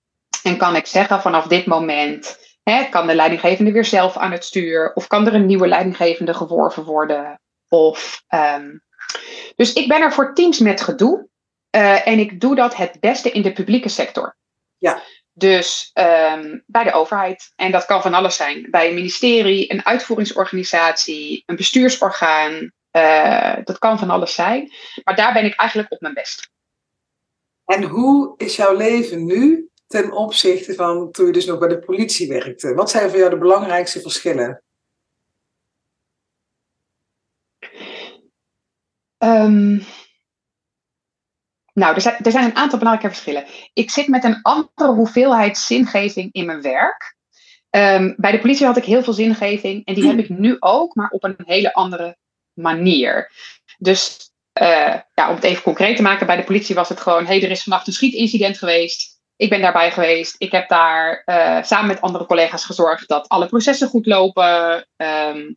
[0.47, 4.45] en kan ik zeggen vanaf dit moment hè, kan de leidinggevende weer zelf aan het
[4.45, 7.41] stuur of kan er een nieuwe leidinggevende geworven worden.
[7.69, 8.83] Of, um,
[9.57, 11.29] dus ik ben er voor teams met gedoe
[11.77, 14.37] uh, en ik doe dat het beste in de publieke sector.
[14.79, 15.03] Ja.
[15.33, 17.53] Dus um, bij de overheid.
[17.57, 18.67] En dat kan van alles zijn.
[18.71, 22.73] Bij een ministerie, een uitvoeringsorganisatie, een bestuursorgaan.
[22.93, 24.73] Uh, dat kan van alles zijn.
[25.05, 26.51] Maar daar ben ik eigenlijk op mijn best.
[27.65, 31.79] En hoe is jouw leven nu ten opzichte van toen je dus nog bij de
[31.79, 32.75] politie werkte?
[32.75, 34.63] Wat zijn voor jou de belangrijkste verschillen?
[39.19, 39.83] Um,
[41.77, 43.45] nou, er zijn, er zijn een aantal belangrijke verschillen.
[43.73, 47.15] Ik zit met een andere hoeveelheid zingeving in mijn werk.
[47.71, 50.95] Um, bij de politie had ik heel veel zingeving en die heb ik nu ook,
[50.95, 52.17] maar op een hele andere
[52.53, 53.33] manier.
[53.79, 54.31] Dus
[55.15, 57.43] ja, om het even concreet te maken, bij de politie was het gewoon: hé, hey,
[57.43, 59.21] er is vannacht een schietincident geweest.
[59.37, 60.35] Ik ben daarbij geweest.
[60.39, 61.23] Ik heb daar
[61.65, 64.87] samen met andere collega's gezorgd dat alle processen goed lopen.
[64.97, 65.53] Ehm,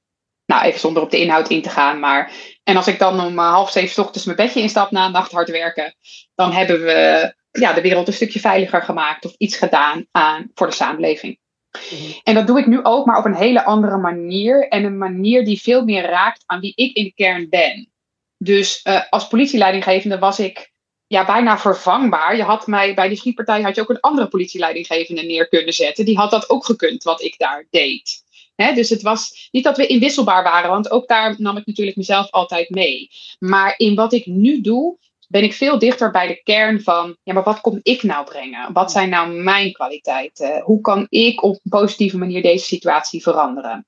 [0.49, 1.99] nou, even zonder op de inhoud in te gaan.
[1.99, 2.31] Maar,
[2.63, 5.49] en als ik dan om half zeven ochtends mijn bedje instap na een nacht hard
[5.49, 5.95] werken,
[6.35, 10.67] dan hebben we ja, de wereld een stukje veiliger gemaakt of iets gedaan aan, voor
[10.67, 11.39] de samenleving.
[11.71, 12.11] Mhm.
[12.23, 14.67] En dat doe ik nu ook, maar op een hele andere manier.
[14.67, 17.91] En een manier die veel meer raakt aan wie ik in de kern ben.
[18.37, 20.71] Dus uh, als politieleidinggevende was ik
[21.07, 22.35] ja, bijna vervangbaar.
[22.35, 26.05] Je had mij bij die schietpartij had je ook een andere politieleidinggevende neer kunnen zetten.
[26.05, 28.23] Die had dat ook gekund, wat ik daar deed.
[28.67, 32.31] Dus het was niet dat we inwisselbaar waren, want ook daar nam ik natuurlijk mezelf
[32.31, 33.09] altijd mee.
[33.39, 37.33] Maar in wat ik nu doe, ben ik veel dichter bij de kern van, ja,
[37.33, 38.73] maar wat kom ik nou brengen?
[38.73, 40.61] Wat zijn nou mijn kwaliteiten?
[40.61, 43.87] Hoe kan ik op een positieve manier deze situatie veranderen?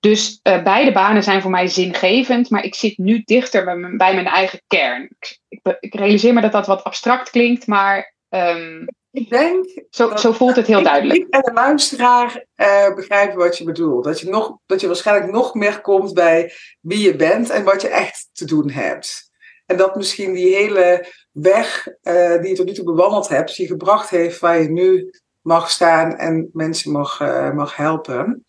[0.00, 3.96] Dus uh, beide banen zijn voor mij zingevend, maar ik zit nu dichter bij mijn,
[3.96, 5.10] bij mijn eigen kern.
[5.48, 9.84] Ik, ik, realiseer me dat dat wat abstract klinkt, maar um, ik denk.
[9.90, 11.18] Zo, zo voelt het heel duidelijk.
[11.18, 14.04] Ik en de luisteraar uh, begrijpen wat je bedoelt.
[14.04, 17.82] Dat je, nog, dat je waarschijnlijk nog meer komt bij wie je bent en wat
[17.82, 19.30] je echt te doen hebt.
[19.66, 23.66] En dat misschien die hele weg uh, die je tot nu toe bewandeld hebt, je
[23.66, 28.44] gebracht heeft waar je nu mag staan en mensen mag, uh, mag helpen.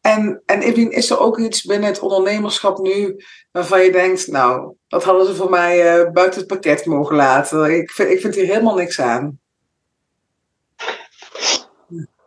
[0.00, 3.16] En, en Evelien, is er ook iets binnen het ondernemerschap nu
[3.50, 7.76] waarvan je denkt, nou, dat hadden ze voor mij uh, buiten het pakket mogen laten.
[7.76, 9.40] Ik vind, ik vind hier helemaal niks aan.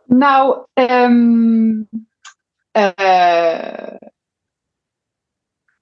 [0.04, 1.88] Nou, um,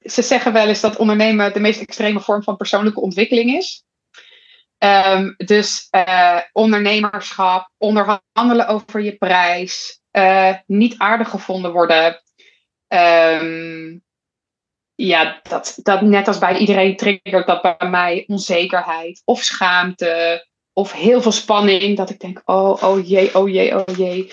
[0.05, 3.85] ze zeggen wel eens dat ondernemen de meest extreme vorm van persoonlijke ontwikkeling is.
[4.79, 12.23] Um, dus uh, ondernemerschap, onderhandelen over je prijs, uh, niet aardig gevonden worden.
[12.89, 14.03] Um,
[14.95, 20.93] ja, dat, dat net als bij iedereen triggert dat bij mij onzekerheid of schaamte of
[20.93, 21.97] heel veel spanning.
[21.97, 24.33] Dat ik denk, oh, oh jee, oh jee, oh jee.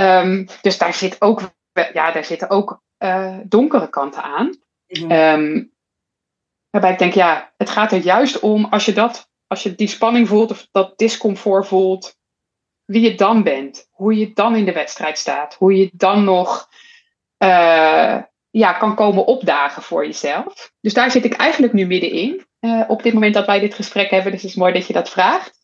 [0.00, 4.56] Um, dus daar, zit ook, ja, daar zitten ook uh, donkere kanten aan.
[4.86, 5.72] Um,
[6.70, 9.88] waarbij ik denk, ja, het gaat er juist om als je dat, als je die
[9.88, 12.16] spanning voelt of dat discomfort voelt,
[12.84, 16.68] wie je dan bent, hoe je dan in de wedstrijd staat, hoe je dan nog
[17.44, 20.72] uh, ja, kan komen opdagen voor jezelf.
[20.80, 22.46] Dus daar zit ik eigenlijk nu middenin.
[22.60, 24.92] Uh, op dit moment dat wij dit gesprek hebben, dus het is mooi dat je
[24.92, 25.57] dat vraagt.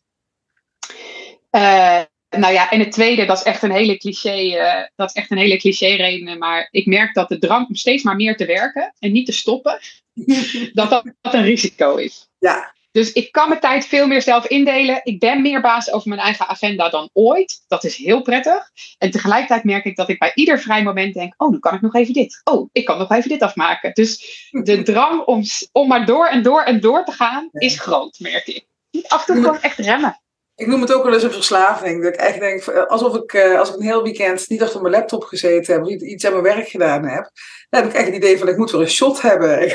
[1.57, 5.15] Uh, nou ja, en het tweede, dat is echt een hele cliché, uh, dat is
[5.15, 6.39] echt een hele cliché reden.
[6.39, 9.33] Maar ik merk dat de drang om steeds maar meer te werken en niet te
[9.33, 9.79] stoppen,
[10.73, 12.29] dat, dat dat een risico is.
[12.39, 12.73] Ja.
[12.91, 15.01] Dus ik kan mijn tijd veel meer zelf indelen.
[15.05, 17.65] Ik ben meer baas over mijn eigen agenda dan ooit.
[17.69, 18.71] Dat is heel prettig.
[18.99, 21.81] En tegelijkertijd merk ik dat ik bij ieder vrij moment denk: oh, nu kan ik
[21.81, 22.41] nog even dit.
[22.45, 23.93] Oh, ik kan nog even dit afmaken.
[23.93, 28.19] Dus de drang om, om maar door en door en door te gaan is groot,
[28.19, 28.67] merk ik.
[29.09, 30.23] Af en toe gewoon echt remmen.
[30.57, 32.03] Ik noem het ook wel eens een verslaving.
[32.03, 34.81] Dat ik echt denk, eh, alsof ik, uh, als ik een heel weekend niet achter
[34.81, 37.31] mijn laptop gezeten heb, of iets aan mijn werk gedaan heb,
[37.71, 39.59] dan heb ik echt het idee van, ik moet weer een shot hebben.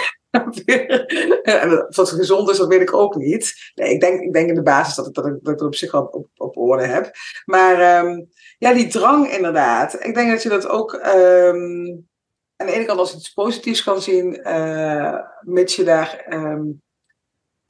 [1.44, 3.72] en of dat gezond is, dat weet ik ook niet.
[3.76, 5.94] Nee, ik denk, ik denk in de basis dat ik dat, ik, dat op zich
[5.94, 7.12] al op, op orde heb.
[7.46, 9.94] Maar um, ja, die drang inderdaad.
[10.06, 12.08] Ik denk dat je dat ook um,
[12.56, 16.26] aan de ene kant als iets positiefs kan zien, uh, mits je daar...
[16.30, 16.82] Um,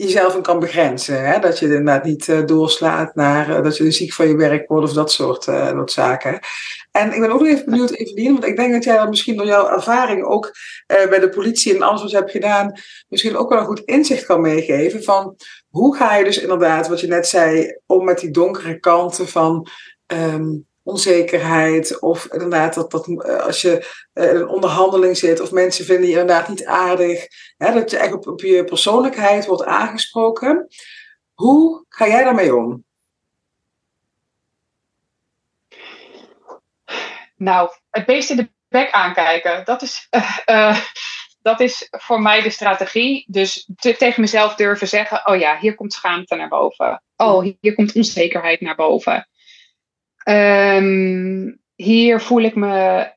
[0.03, 1.25] jezelf in kan begrenzen.
[1.25, 1.39] Hè?
[1.39, 4.85] Dat je inderdaad niet uh, doorslaat naar uh, dat je ziek van je werk wordt
[4.85, 6.39] of dat soort, uh, dat zaken.
[6.91, 9.37] En ik ben ook nog even benieuwd, Evelien, want ik denk dat jij dan misschien
[9.37, 10.51] door jouw ervaring ook
[10.87, 14.25] bij de politie en alles wat je hebt gedaan, misschien ook wel een goed inzicht
[14.25, 15.35] kan meegeven van
[15.69, 19.67] hoe ga je dus inderdaad, wat je net zei, om met die donkere kanten van
[20.07, 21.99] um, onzekerheid.
[21.99, 26.09] Of inderdaad, dat, dat eh, als je eh, in een onderhandeling zit of mensen vinden
[26.09, 27.27] je inderdaad niet aardig.
[27.57, 30.67] Hè, dat je echt op, je persoonlijkheid wordt aangesproken.
[31.33, 32.83] Hoe ga jij daarmee om?
[37.35, 39.65] Nou, het beest in de bek aankijken.
[39.65, 40.07] Dat is,
[40.45, 40.79] uh,
[41.41, 43.25] dat is voor mij de strategie.
[43.27, 47.03] Dus te, tegen mezelf durven zeggen: Oh ja, hier komt schaamte naar boven.
[47.15, 49.27] Oh, hier komt onzekerheid naar boven.
[50.29, 53.07] Um, hier voel ik me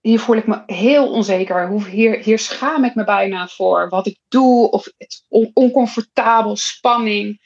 [0.00, 1.82] hier voel ik me heel onzeker.
[1.86, 4.70] Hier, hier schaam ik me bijna voor wat ik doe.
[4.70, 7.40] Of het on oncomfortabel, spanning.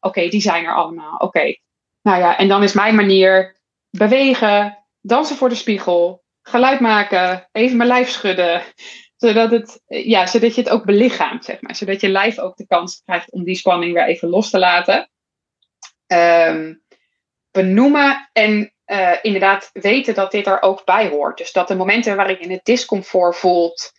[0.00, 1.16] Oké, die zijn er allemaal.
[1.16, 1.56] Oké.
[2.02, 7.76] Nou ja, en dan is mijn manier bewegen, dansen voor de spiegel, geluid maken, even
[7.76, 8.62] mijn lijf schudden.
[9.16, 11.76] Zodat, het, ja, zodat je het ook belichaamt, zeg maar.
[11.76, 15.10] Zodat je lijf ook de kans krijgt om die spanning weer even los te laten.
[16.06, 16.84] Um,
[17.56, 21.38] benoemen en uh, inderdaad weten dat dit er ook bij hoort.
[21.38, 23.92] Dus dat de momenten waarin je het discomfort voelt,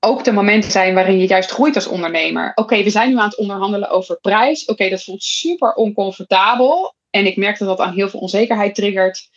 [0.00, 2.52] ook de momenten zijn waarin je juist groeit als ondernemer.
[2.54, 4.64] Oké, we zijn nu aan het onderhandelen over prijs.
[4.64, 6.94] Oké, dat voelt super oncomfortabel.
[7.10, 9.28] En ik merk dat dat aan heel veel onzekerheid triggert.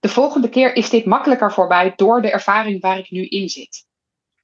[0.00, 3.84] De volgende keer is dit makkelijker voorbij door de ervaring waar ik nu in zit.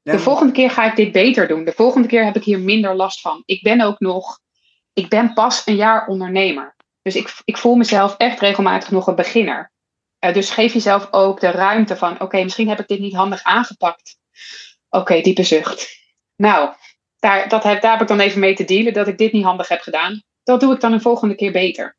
[0.03, 1.65] De volgende keer ga ik dit beter doen.
[1.65, 3.43] De volgende keer heb ik hier minder last van.
[3.47, 4.39] Ik ben ook nog,
[4.93, 6.75] ik ben pas een jaar ondernemer.
[7.03, 9.73] Dus ik, ik voel mezelf echt regelmatig nog een beginner.
[10.25, 13.43] Uh, dus geef jezelf ook de ruimte van, oké, misschien heb ik dit niet handig
[13.43, 14.17] aangepakt.
[14.89, 16.01] Oké, diepe zucht.
[16.37, 16.75] Nou,
[17.19, 19.81] daar, dat heb, ik dan even mee te dealen, dat ik dit niet handig heb
[19.81, 20.23] gedaan.
[20.43, 21.97] Dat doe ik dan een volgende keer beter.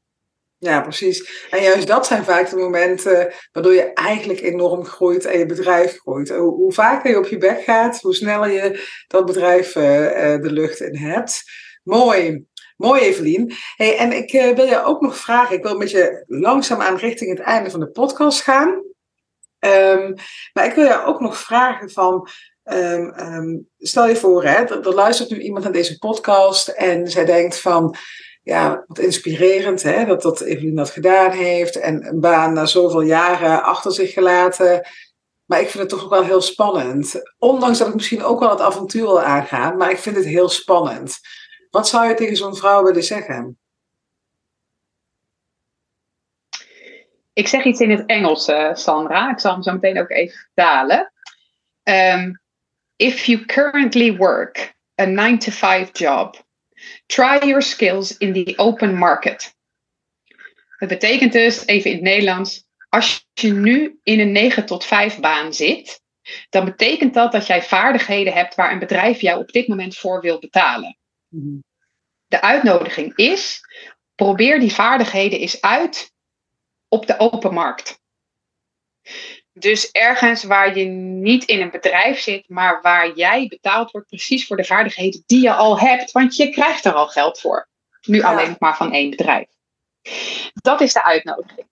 [0.57, 1.47] Ja, precies.
[1.49, 5.99] En juist dat zijn vaak de momenten waardoor je eigenlijk enorm groeit en je bedrijf
[5.99, 6.29] groeit.
[6.29, 9.83] Hoe, hoe vaker je op je bek gaat, hoe sneller je dat bedrijf uh,
[10.41, 11.43] de lucht in hebt.
[11.83, 12.45] Mooi.
[12.83, 13.53] Mooi, Evelien.
[13.75, 17.37] Hey, en ik uh, wil je ook nog vragen, ik wil met je langzaamaan richting
[17.37, 18.69] het einde van de podcast gaan.
[19.59, 20.13] Um,
[20.53, 22.27] maar ik wil je ook nog vragen van,
[22.63, 27.07] um, um, stel je voor, hè, er, er luistert nu iemand naar deze podcast en
[27.07, 27.95] zij denkt van,
[28.41, 31.79] ja, wat inspirerend hè, dat, dat Evelien dat gedaan heeft.
[31.79, 34.87] En een baan na zoveel jaren achter zich gelaten.
[35.45, 37.21] Maar ik vind het toch ook wel heel spannend.
[37.37, 40.49] Ondanks dat ik misschien ook wel het avontuur wil aangaan, maar ik vind het heel
[40.49, 41.19] spannend.
[41.73, 43.57] Wat zou je tegen zo'n vrouw willen zeggen?
[47.33, 49.31] Ik zeg iets in het Engels, uh, Sandra.
[49.31, 51.13] Ik zal hem zo meteen ook even vertalen.
[51.83, 52.41] Um,
[52.95, 56.45] if you currently work a 9 to 5 job
[57.05, 59.55] Try your skills in the open market.
[60.79, 65.19] Dat betekent dus, even in het Nederlands, als je nu in een 9 tot 5
[65.19, 66.01] baan zit,
[66.49, 70.21] dan betekent dat dat jij vaardigheden hebt waar een bedrijf jou op dit moment voor
[70.21, 70.97] wil betalen.
[71.33, 71.59] Mhm.
[72.27, 73.61] De uitnodiging is,
[74.15, 76.11] probeer die vaardigheden eens uit
[76.87, 78.01] op de open markt.
[79.53, 84.47] Dus ergens waar je niet in een bedrijf zit, maar waar jij betaald wordt precies
[84.47, 87.67] voor de vaardigheden die je al hebt, want je krijgt er al geld voor.
[88.01, 89.47] Nu alleen nog maar van één bedrijf.
[90.53, 91.67] Dat is de uitnodiging.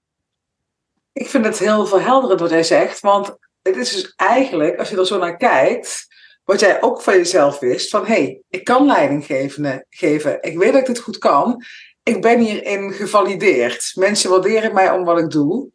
[1.14, 4.98] Ik vind het heel verhelderend wat hij zegt, want het is dus eigenlijk, als je
[4.98, 6.08] er zo naar kijkt,
[6.52, 10.58] wat jij ook van jezelf wist, van hé, hey, ik kan leiding geven, geven, ik
[10.58, 11.64] weet dat ik dit goed kan,
[12.04, 13.92] ik ben hierin gevalideerd.
[13.96, 15.70] Mensen waarderen mij om wat ik doe.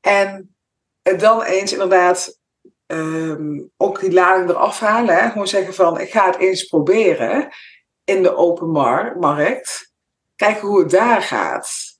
[0.00, 0.56] En
[1.02, 2.38] en dan eens inderdaad
[2.86, 5.30] um, ook die lading eraf halen.
[5.30, 7.48] Gewoon zeggen van, ik ga het eens proberen
[8.04, 8.70] in de open
[9.18, 9.92] markt.
[10.36, 11.98] Kijken hoe het daar gaat.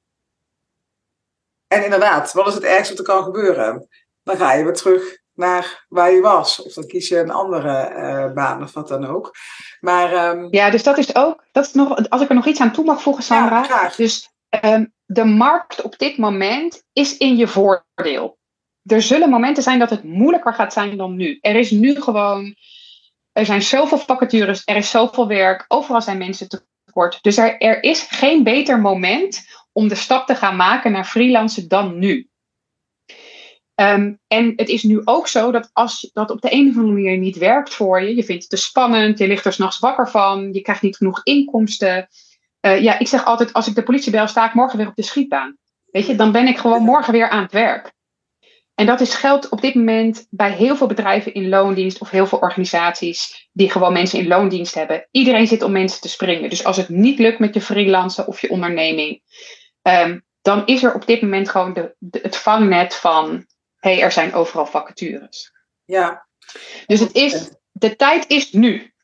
[1.67, 3.89] En inderdaad, wat is het ergste wat er kan gebeuren?
[4.23, 6.63] Dan ga je weer terug naar waar je was.
[6.63, 9.35] Of dan kies je een andere uh, baan of wat dan ook.
[9.81, 10.49] Maar, um...
[10.51, 12.85] Ja, dus dat is ook, dat is nog, als ik er nog iets aan toe
[12.85, 13.65] mag voegen, Sandra.
[13.69, 14.31] Ja, dus
[14.65, 18.39] um, de markt op dit moment is in je voordeel
[18.87, 21.39] er zullen momenten zijn dat het moeilijker gaat zijn dan nu.
[21.41, 22.55] Er is nu gewoon,
[23.33, 26.49] er zijn zoveel vacatures, er is zoveel werk, overal zijn mensen
[26.85, 27.19] tekort.
[27.23, 31.69] Dus er, er is geen beter moment om de stap te gaan maken naar freelancen
[31.69, 32.29] dan nu.
[33.77, 36.95] Ehm, en het is nu ook zo dat als dat op de een of andere
[36.95, 40.09] manier niet werkt voor je, je vindt het te spannend, je ligt er s'nachts wakker
[40.09, 42.09] van, je krijgt niet genoeg inkomsten.
[42.61, 44.97] Uh, ja, ik zeg altijd, als ik de politie bel, sta ik morgen weer op
[44.97, 45.57] de schietbaan.
[45.87, 47.93] Weet je, dan ben ik gewoon morgen weer aan het werk.
[48.75, 52.27] En dat is geldt op dit moment bij heel veel bedrijven in loondienst of heel
[52.27, 55.09] veel organisaties die gewoon mensen in loondienst hebben.
[55.11, 56.51] Iedereen zit om mensen te springen.
[56.51, 59.23] Dus als het niet lukt met je freelancer of je onderneming,
[59.83, 63.47] um, dan is er op dit moment gewoon de, het vangnet van
[63.79, 65.53] hey, er zijn overal vacatures.
[65.85, 66.27] Ja.
[66.87, 68.95] Dus het is, de tijd is nu.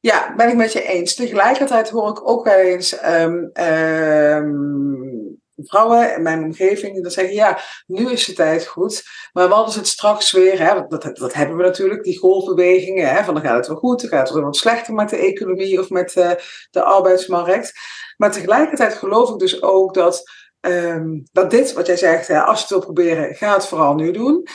[0.00, 1.14] Ja, ben ik met je eens.
[1.14, 7.34] Tegelijkertijd hoor ik ook wel eens um, um, vrouwen in mijn omgeving die dan zeggen,
[7.34, 9.02] ja, nu is de tijd goed,
[9.32, 10.58] maar wat is het straks weer?
[10.58, 10.86] Hè?
[10.88, 13.24] Dat, dat, hebben we natuurlijk, die golfbewegingen, hè?
[13.24, 15.80] van dan gaat het wel goed, dan gaat het wel wat slechter met de economie
[15.80, 16.30] of met uh,
[16.70, 17.72] de arbeidsmarkt.
[18.16, 20.22] Maar tegelijkertijd geloof ik dus ook dat,
[21.32, 24.10] dat dit, wat jij zegt, hè, als je het wil proberen, ga het vooral nu
[24.10, 24.46] doen.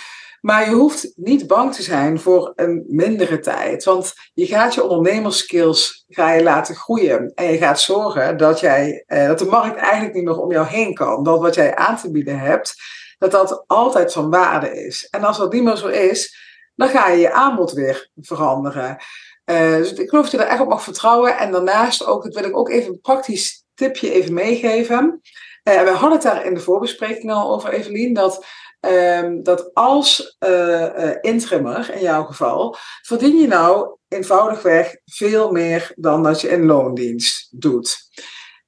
[0.42, 3.84] Maar je hoeft niet bang te zijn voor een mindere tijd.
[3.84, 7.32] Want je gaat je ondernemerskills ga je laten groeien.
[7.36, 10.68] En je gaat zorgen dat, jij, eh, dat de markt eigenlijk niet meer om jou
[10.68, 11.24] heen kan.
[11.24, 12.76] Dat wat jij aan te bieden hebt,
[13.18, 15.08] dat dat altijd van waarde is.
[15.10, 16.38] En als dat niet meer zo is,
[16.76, 18.98] dan ga je je aanbod weer veranderen.
[19.46, 21.38] Uh, dus ik geloof dat je er echt op mag vertrouwen.
[21.38, 25.22] En daarnaast ook, dat wil ik ook even een praktisch tipje even meegeven.
[25.64, 28.46] Uh, we hadden het daar in de voorbespreking al over, Evelien, dat
[28.88, 36.24] Um, dat als uh, intrimmer, in jouw geval, verdien je nou eenvoudigweg veel meer dan
[36.24, 37.98] dat je in loondienst doet.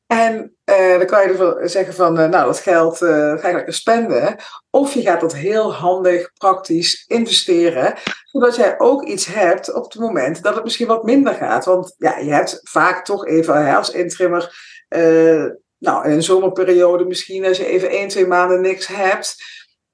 [0.07, 4.35] En dan kan je zeggen van, nou, dat geld uh, ga je lekker spenden.
[4.69, 7.93] Of je gaat dat heel handig, praktisch investeren.
[8.23, 11.65] Zodat jij ook iets hebt op het moment dat het misschien wat minder gaat.
[11.65, 14.55] Want ja, je hebt vaak toch even als intrimmer,
[15.81, 19.35] nou, in een zomerperiode misschien, als je even één, twee maanden niks hebt.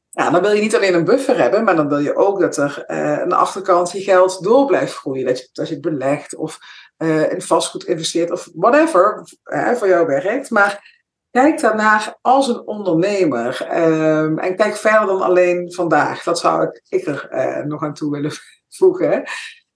[0.10, 2.58] Ja, dan wil je niet alleen een buffer hebben, maar dan wil je ook dat
[2.58, 5.26] er aan de achterkant je geld door blijft groeien.
[5.26, 6.60] Dat je, dat je het belegt of
[6.98, 10.50] uh, in vastgoed investeert of whatever uh, voor jou werkt.
[10.50, 11.00] Maar
[11.32, 13.68] kijk daarnaar als een ondernemer.
[13.78, 16.24] Um, en kijk verder dan alleen vandaag.
[16.24, 18.32] Dat zou ik, ik er uh, nog aan toe willen
[18.70, 19.24] voegen.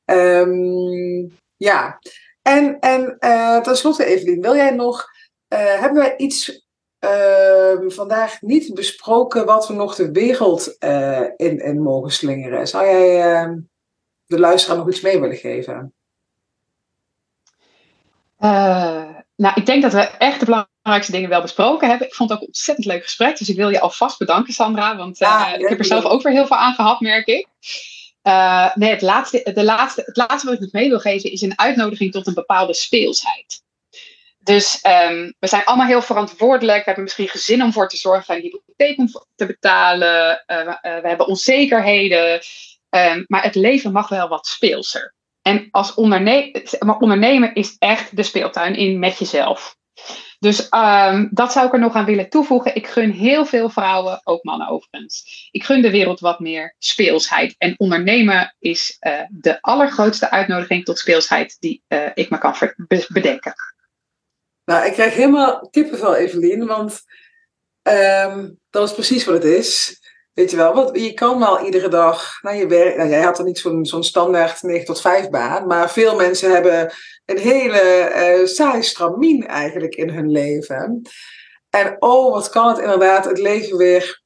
[0.05, 1.99] Um, ja,
[2.41, 3.17] en, en
[3.63, 5.07] tenslotte Evelien, wil jij nog,
[5.57, 6.67] hebben wij iets
[6.99, 10.75] ehm, vandaag niet besproken wat we nog de wereld
[11.37, 12.67] in, in mogen slingeren?
[12.67, 13.63] Zou jij
[14.25, 15.93] de luisteraar nog iets mee willen geven?
[18.39, 22.07] Uh, nou, ik denk dat we echt de belangrijkste dingen wel besproken hebben.
[22.07, 23.37] Ik vond het ook een ontzettend leuk gesprek.
[23.37, 24.97] Dus ik wil je alvast bedanken, Sandra.
[24.97, 27.47] Want ik heb er zelf ook weer heel veel aan gehad, merk ik.
[28.75, 31.59] Nee, het laatste, de laatste, het laatste wat ik nog mee wil geven is een
[31.59, 33.63] uitnodiging tot een bepaalde speelsheid.
[34.43, 36.77] Dus um, we zijn allemaal heel verantwoordelijk.
[36.77, 40.43] We hebben misschien gezin om voor te zorgen, een hypotheek om te betalen.
[40.45, 42.41] we hebben onzekerheden.
[42.89, 45.13] Um, maar het leven mag wel wat speelser.
[45.41, 49.75] En als ondernemer, ondernemen is echt de speeltuin in met jezelf.
[50.39, 52.75] Dus um, dat zou ik er nog aan willen toevoegen.
[52.75, 55.47] Ik gun heel veel vrouwen, ook mannen overigens.
[55.51, 57.55] Ik gun de wereld wat meer speelsheid.
[57.57, 62.55] En ondernemen is uh, de allergrootste uitnodiging tot speelsheid die ik me kan
[63.07, 63.53] bedenken.
[64.65, 67.01] Nou, ik krijg helemaal kippenvel, Evelien, want
[67.83, 69.99] um, dat is precies wat het is.
[70.33, 72.97] Weet je wel, want je kan wel iedere dag naar je werk.
[72.97, 76.51] Nou, jij had er niet zo'n zo'n standaard 9 tot 5 baan, maar veel mensen
[76.51, 76.93] hebben
[77.25, 81.01] een hele uh, saai stramien eigenlijk in hun leven.
[81.69, 84.21] En oh, wat kan het inderdaad het leven weer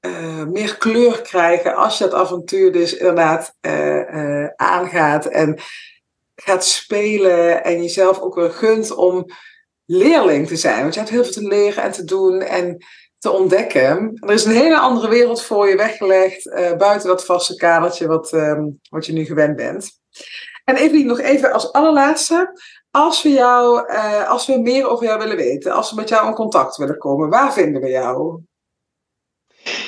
[0.00, 5.58] uh, meer kleur krijgen als je dat avontuur dus inderdaad uh, aangaat en
[6.34, 9.26] gaat spelen en jezelf ook weer gunt om
[9.90, 10.80] leerling te zijn.
[10.80, 12.84] Want je hebt heel veel te leren en te doen en
[13.18, 14.18] te ontdekken.
[14.20, 18.32] Er is een hele andere wereld voor je weggelegd, uh, buiten dat vaste kadertje wat,
[18.32, 19.90] um, wat je nu gewend bent.
[20.64, 25.18] En even nog even als allerlaatste, als we, jou, uh, als we meer over jou
[25.18, 28.40] willen weten, als we met jou in contact willen komen, waar vinden we jou?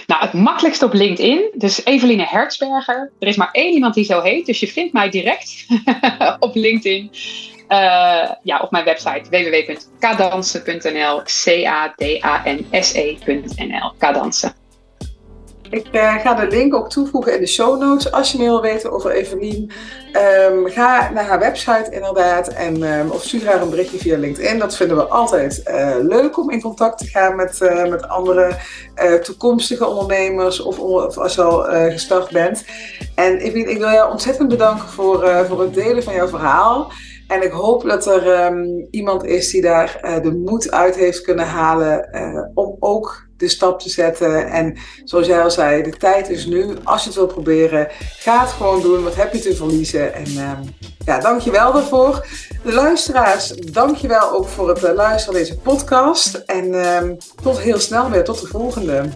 [0.06, 1.50] Nou, het makkelijkst op LinkedIn.
[1.54, 3.12] Dus Eveline Hertzberger.
[3.18, 5.66] Er is maar één iemand die zo heet, dus je vindt mij direct
[6.46, 7.10] op LinkedIn.
[7.72, 11.22] Uh, ja, op mijn website www.kadansen.nl.
[11.22, 12.72] C-A-D-A-N-S-E.nl.
[13.98, 14.52] Kadansen.
[15.70, 18.12] Ik uh, ga de link ook toevoegen in de show notes.
[18.12, 19.70] Als je meer wil weten over Evelien,
[20.50, 22.48] um, ga naar haar website inderdaad.
[22.48, 24.58] En, um, of stuur haar een berichtje via LinkedIn.
[24.58, 27.58] Dat vinden we altijd uh, leuk om in contact te gaan met,
[27.88, 28.56] met andere
[29.22, 30.60] toekomstige ondernemers.
[30.60, 32.64] Of, of, als je al gestart bent.
[33.14, 36.92] En Evelien, ik wil jou ontzettend bedanken voor, voor het delen van jouw verhaal.
[37.32, 41.20] En ik hoop dat er um, iemand is die daar uh, de moed uit heeft
[41.20, 44.46] kunnen halen uh, om ook de stap te zetten.
[44.50, 46.66] En zoals jij al zei, de tijd is nu.
[46.84, 49.04] Als je het wil proberen, ga het gewoon doen.
[49.04, 50.14] Wat heb je te verliezen?
[50.14, 50.50] En uh,
[51.04, 52.26] ja, dankjewel daarvoor.
[52.64, 56.34] De luisteraars, dankjewel ook voor het uh, luisteren naar deze podcast.
[56.34, 58.24] En ehm, tot heel snel weer.
[58.24, 59.08] Tot de volgende.